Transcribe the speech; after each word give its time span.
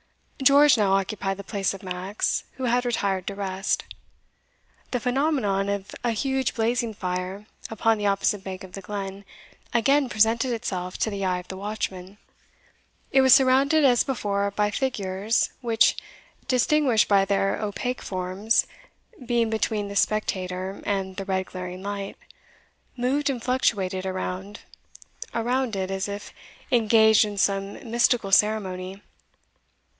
George 0.41 0.75
now 0.79 0.93
occupied 0.93 1.37
the 1.37 1.43
place 1.43 1.75
of 1.75 1.83
Max, 1.83 2.43
who 2.53 2.63
had 2.63 2.83
retired 2.85 3.27
to 3.27 3.35
rest. 3.35 3.83
The 4.89 4.99
phenomenon 4.99 5.69
of 5.69 5.91
a 6.03 6.09
huge 6.09 6.55
blazing 6.55 6.95
fire, 6.95 7.45
upon 7.69 7.99
the 7.99 8.07
opposite 8.07 8.43
bank 8.43 8.63
of 8.63 8.71
the 8.71 8.81
glen, 8.81 9.23
again 9.75 10.09
presented 10.09 10.51
itself 10.53 10.97
to 10.97 11.11
the 11.11 11.23
eye 11.23 11.37
of 11.37 11.47
the 11.49 11.55
watchman. 11.55 12.17
It 13.11 13.21
was 13.21 13.35
surrounded 13.35 13.85
as 13.85 14.03
before 14.03 14.49
by 14.49 14.71
figures, 14.71 15.51
which, 15.61 15.95
distinguished 16.47 17.07
by 17.07 17.23
their 17.23 17.61
opaque 17.61 18.01
forms, 18.01 18.65
being 19.23 19.51
between 19.51 19.87
the 19.87 19.95
spectator 19.95 20.81
and 20.83 21.15
the 21.15 21.25
red 21.25 21.45
glaring 21.45 21.83
light, 21.83 22.17
moved 22.97 23.29
and 23.29 23.41
fluctuated 23.43 24.07
around 24.07 24.59
it 25.35 25.91
as 25.91 26.09
if 26.09 26.33
engaged 26.71 27.23
in 27.23 27.37
some 27.37 27.73
mystical 27.89 28.31
ceremony. 28.31 28.99